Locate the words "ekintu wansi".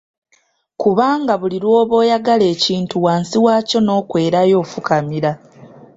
2.55-3.35